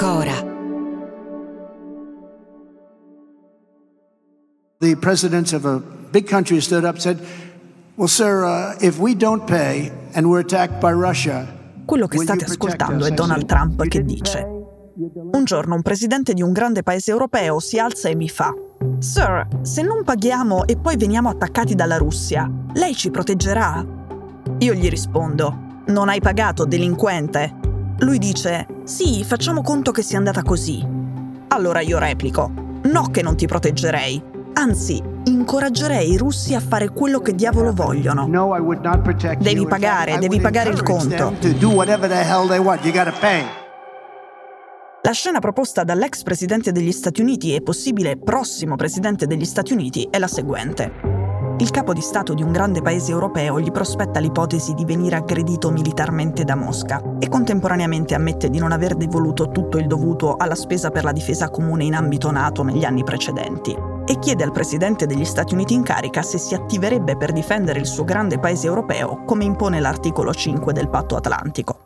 [0.00, 0.32] Cora.
[4.78, 5.78] The presidents of a
[6.10, 7.18] big country stood up and said,
[7.96, 11.46] Well, sir, uh, if we don't pay and we're attacked by Russia,
[11.84, 14.38] Quello che will state ascoltando us?" è Donald Trump "You che dice
[15.32, 18.54] Un giorno un presidente di un grande paese europeo si alza e mi fa
[19.00, 23.84] Sir, se non paghiamo e poi veniamo attaccati dalla Russia, lei ci proteggerà?
[24.60, 27.59] Io gli rispondo Non hai pagato, delinquente?
[28.00, 30.86] Lui dice Sì, facciamo conto che sia andata così.
[31.48, 34.22] Allora io replico No che non ti proteggerei,
[34.54, 38.26] anzi, incoraggerei i russi a fare quello che diavolo vogliono.
[38.26, 38.54] No,
[39.38, 41.34] Devi pagare, devi pagare il conto.
[45.02, 50.08] La scena proposta dall'ex presidente degli Stati Uniti e possibile prossimo presidente degli Stati Uniti
[50.10, 51.09] è la seguente.
[51.60, 55.70] Il capo di Stato di un grande paese europeo gli prospetta l'ipotesi di venire aggredito
[55.70, 60.88] militarmente da Mosca e contemporaneamente ammette di non aver devoluto tutto il dovuto alla spesa
[60.88, 65.26] per la difesa comune in ambito NATO negli anni precedenti e chiede al presidente degli
[65.26, 69.44] Stati Uniti in carica se si attiverebbe per difendere il suo grande paese europeo come
[69.44, 71.78] impone l'articolo 5 del patto atlantico.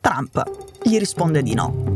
[0.00, 0.40] Trump
[0.80, 1.87] gli risponde di no.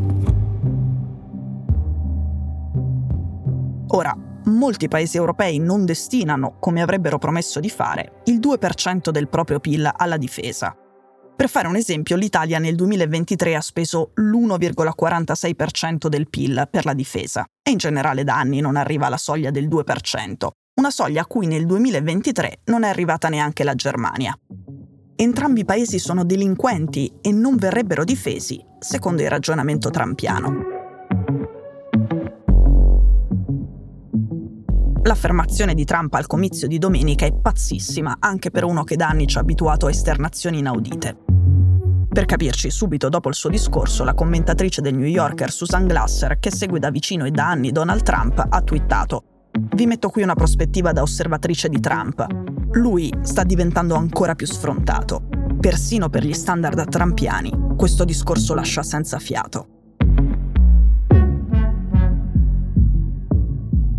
[4.45, 9.91] Molti paesi europei non destinano, come avrebbero promesso di fare, il 2% del proprio PIL
[9.95, 10.75] alla difesa.
[11.35, 17.43] Per fare un esempio, l'Italia nel 2023 ha speso l'1,46% del PIL per la difesa
[17.61, 21.47] e in generale da anni non arriva alla soglia del 2%, una soglia a cui
[21.47, 24.37] nel 2023 non è arrivata neanche la Germania.
[25.15, 30.72] Entrambi i paesi sono delinquenti e non verrebbero difesi, secondo il ragionamento trampiano.
[35.05, 39.27] L'affermazione di Trump al comizio di domenica è pazzissima, anche per uno che da anni
[39.27, 41.17] ci ha abituato a esternazioni inaudite.
[42.07, 46.51] Per capirci, subito dopo il suo discorso, la commentatrice del New Yorker Susan Glasser, che
[46.51, 49.23] segue da vicino e da anni Donald Trump, ha twittato
[49.75, 52.25] Vi metto qui una prospettiva da osservatrice di Trump.
[52.71, 55.27] Lui sta diventando ancora più sfrontato.
[55.59, 59.72] Persino per gli standard trampiani, questo discorso lascia senza fiato.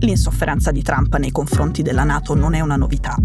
[0.04, 3.16] L'insofferenza di Trump nei confronti della Nato non è una novità.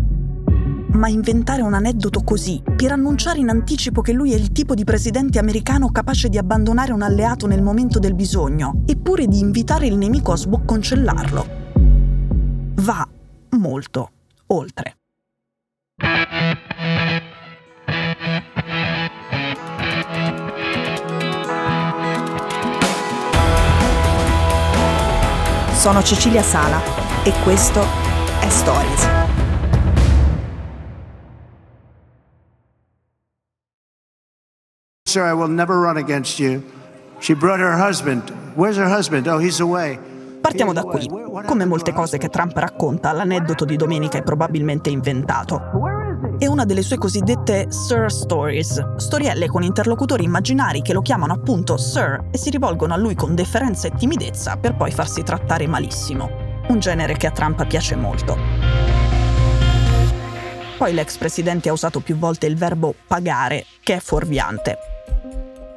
[0.91, 4.85] Ma inventare un aneddoto così, per annunciare in anticipo che lui è il tipo di
[4.85, 9.97] presidente americano capace di abbandonare un alleato nel momento del bisogno, eppure di invitare il
[9.97, 11.47] nemico a sbocconcellarlo,
[12.75, 13.07] va
[13.57, 14.11] molto
[14.47, 14.98] oltre.
[25.79, 26.81] Sono Cecilia Sala
[27.23, 27.79] e questo
[28.41, 29.07] è Stories.
[35.07, 36.61] Sir, I will never run against you.
[37.19, 38.29] She brought her husband.
[38.55, 39.25] Where's her husband?
[39.27, 39.97] Oh, he's away.
[40.41, 41.07] Partiamo da qui.
[41.45, 45.88] Come molte cose che Trump racconta, l'aneddoto di domenica è probabilmente inventato.
[46.39, 51.75] È una delle sue cosiddette Sir Stories, storielle con interlocutori immaginari che lo chiamano appunto
[51.75, 56.29] Sir e si rivolgono a lui con deferenza e timidezza per poi farsi trattare malissimo.
[56.69, 58.37] Un genere che a Trump piace molto.
[60.77, 64.77] Poi l'ex presidente ha usato più volte il verbo pagare, che è fuorviante.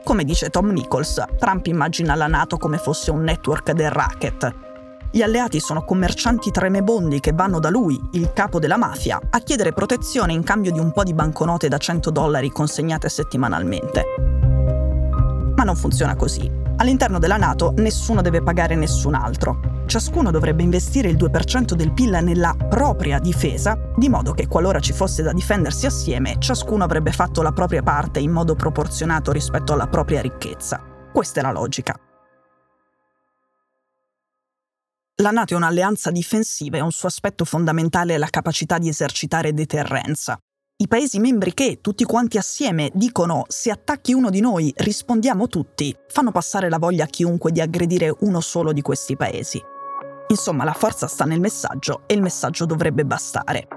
[0.04, 4.71] Come dice Tom Nichols, Trump immagina la Nato come fosse un network del racket.
[5.14, 9.74] Gli alleati sono commercianti tremebondi che vanno da lui, il capo della mafia, a chiedere
[9.74, 14.04] protezione in cambio di un po' di banconote da 100 dollari consegnate settimanalmente.
[15.54, 16.50] Ma non funziona così.
[16.76, 19.84] All'interno della Nato nessuno deve pagare nessun altro.
[19.84, 24.94] Ciascuno dovrebbe investire il 2% del PIL nella propria difesa, di modo che qualora ci
[24.94, 29.88] fosse da difendersi assieme, ciascuno avrebbe fatto la propria parte in modo proporzionato rispetto alla
[29.88, 30.80] propria ricchezza.
[31.12, 31.94] Questa è la logica.
[35.22, 39.54] La Nato è un'alleanza difensiva e un suo aspetto fondamentale è la capacità di esercitare
[39.54, 40.36] deterrenza.
[40.78, 45.96] I Paesi membri che, tutti quanti assieme, dicono se attacchi uno di noi rispondiamo tutti,
[46.08, 49.62] fanno passare la voglia a chiunque di aggredire uno solo di questi Paesi.
[50.26, 53.68] Insomma, la forza sta nel messaggio e il messaggio dovrebbe bastare.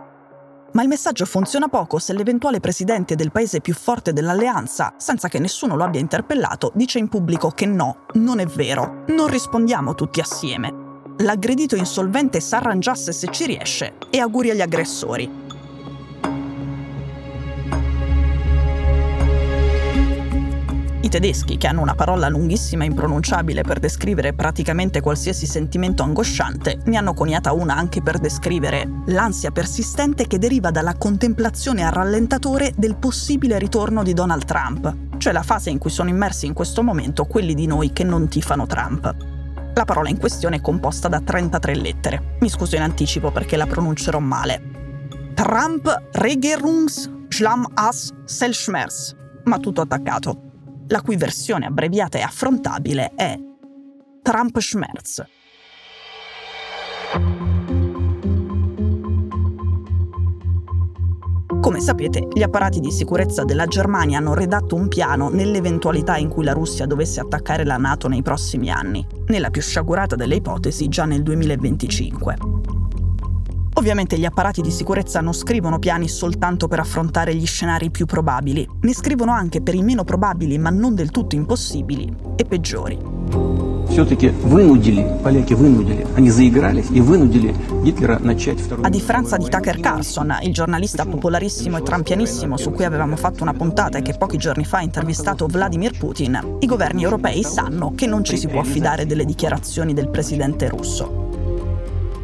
[0.72, 5.38] Ma il messaggio funziona poco se l'eventuale presidente del paese più forte dell'alleanza, senza che
[5.38, 10.20] nessuno lo abbia interpellato, dice in pubblico che no, non è vero, non rispondiamo tutti
[10.22, 10.85] assieme.
[11.20, 15.44] L'aggredito insolvente s'arrangiasse se ci riesce e auguri agli aggressori.
[21.00, 26.80] I tedeschi, che hanno una parola lunghissima e impronunciabile per descrivere praticamente qualsiasi sentimento angosciante,
[26.84, 32.74] ne hanno coniata una anche per descrivere l'ansia persistente che deriva dalla contemplazione a rallentatore
[32.76, 36.84] del possibile ritorno di Donald Trump, cioè la fase in cui sono immersi in questo
[36.84, 39.35] momento quelli di noi che non tifano Trump.
[39.76, 42.38] La parola in questione è composta da 33 lettere.
[42.40, 45.34] Mi scuso in anticipo perché la pronuncerò male.
[45.34, 49.14] Trump Regierungs Schlam as Selschmerz,
[49.44, 50.44] ma tutto attaccato
[50.88, 53.38] la cui versione abbreviata e affrontabile è
[54.22, 55.22] Trump Schmerz.
[61.66, 66.44] Come sapete, gli apparati di sicurezza della Germania hanno redatto un piano nell'eventualità in cui
[66.44, 71.06] la Russia dovesse attaccare la Nato nei prossimi anni, nella più sciagurata delle ipotesi già
[71.06, 72.38] nel 2025.
[73.74, 78.70] Ovviamente gli apparati di sicurezza non scrivono piani soltanto per affrontare gli scenari più probabili,
[78.82, 83.75] ne scrivono anche per i meno probabili ma non del tutto impossibili e peggiori.
[88.82, 93.54] A differenza di Tucker Carlson, il giornalista popolarissimo e trampianissimo su cui avevamo fatto una
[93.54, 98.06] puntata e che pochi giorni fa ha intervistato Vladimir Putin, i governi europei sanno che
[98.06, 101.24] non ci si può affidare delle dichiarazioni del presidente russo.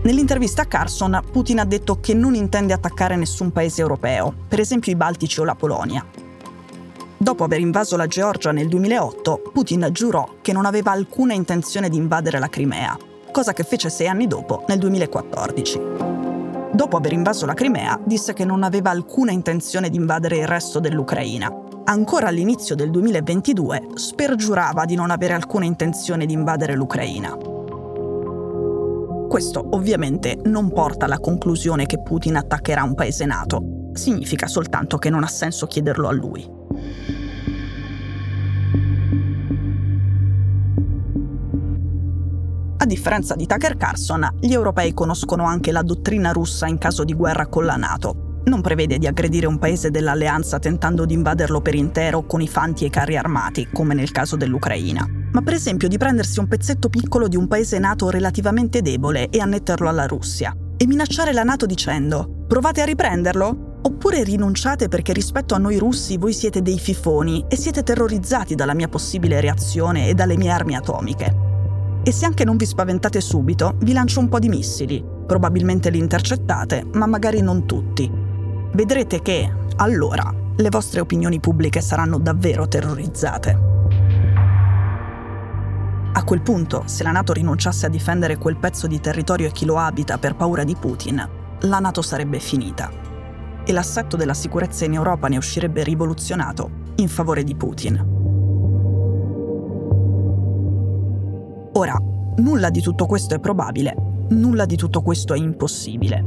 [0.03, 4.91] Nell'intervista a Carson, Putin ha detto che non intende attaccare nessun paese europeo, per esempio
[4.91, 6.03] i Baltici o la Polonia.
[7.21, 11.95] Dopo aver invaso la Georgia nel 2008, Putin giurò che non aveva alcuna intenzione di
[11.95, 12.97] invadere la Crimea,
[13.31, 15.79] cosa che fece sei anni dopo, nel 2014.
[16.73, 20.79] Dopo aver invaso la Crimea, disse che non aveva alcuna intenzione di invadere il resto
[20.79, 21.55] dell'Ucraina.
[21.83, 27.37] Ancora all'inizio del 2022 spergiurava di non avere alcuna intenzione di invadere l'Ucraina.
[29.29, 35.11] Questo ovviamente non porta alla conclusione che Putin attaccherà un paese nato, significa soltanto che
[35.11, 36.60] non ha senso chiederlo a lui.
[42.93, 47.47] Differenza di Tucker Carlson, gli europei conoscono anche la dottrina russa in caso di guerra
[47.47, 48.41] con la Nato.
[48.43, 52.83] Non prevede di aggredire un paese dell'alleanza tentando di invaderlo per intero con i fanti
[52.83, 56.89] e i carri armati, come nel caso dell'Ucraina ma per esempio di prendersi un pezzetto
[56.89, 61.65] piccolo di un paese nato relativamente debole e annetterlo alla Russia, e minacciare la Nato
[61.65, 63.79] dicendo provate a riprenderlo?
[63.83, 68.75] Oppure rinunciate perché rispetto a noi russi voi siete dei fifoni e siete terrorizzati dalla
[68.75, 71.40] mia possibile reazione e dalle mie armi atomiche.
[72.03, 75.03] E se anche non vi spaventate subito, vi lancio un po' di missili.
[75.27, 78.11] Probabilmente li intercettate, ma magari non tutti.
[78.73, 83.69] Vedrete che, allora, le vostre opinioni pubbliche saranno davvero terrorizzate.
[86.13, 89.65] A quel punto, se la Nato rinunciasse a difendere quel pezzo di territorio e chi
[89.65, 91.29] lo abita per paura di Putin,
[91.61, 92.91] la Nato sarebbe finita.
[93.63, 98.10] E l'assetto della sicurezza in Europa ne uscirebbe rivoluzionato in favore di Putin.
[101.73, 101.95] Ora,
[102.37, 103.95] nulla di tutto questo è probabile,
[104.29, 106.21] nulla di tutto questo è impossibile.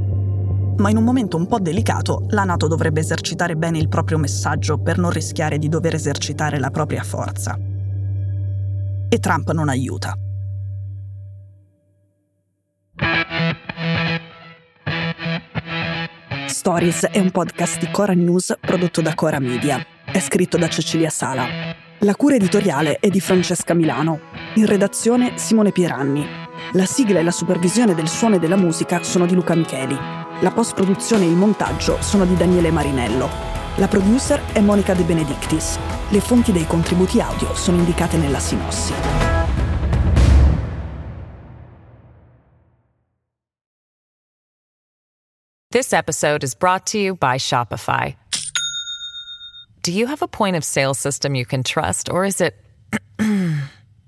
[0.77, 4.79] Ma in un momento un po' delicato, la Nato dovrebbe esercitare bene il proprio messaggio
[4.79, 7.57] per non rischiare di dover esercitare la propria forza
[9.15, 10.19] e Trump non aiuta.
[16.49, 19.85] Stories è un podcast di Cora News prodotto da Cora Media.
[20.05, 21.47] È scritto da Cecilia Sala.
[21.99, 24.34] La cura editoriale è di Francesca Milano.
[24.57, 26.25] In redazione Simone Pieranni.
[26.75, 29.99] La sigla e la supervisione del suono e della musica sono di Luca Micheli.
[30.41, 33.29] La post-produzione e il montaggio sono di Daniele Marinello.
[33.79, 35.77] La producer è Monica De Benedictis.
[36.09, 38.93] Le fonti dei contributi audio sono indicate nella sinossi.
[45.71, 48.15] This episode is brought to you by Shopify.
[49.83, 52.64] Do you have a point of sale system you can trust, or is it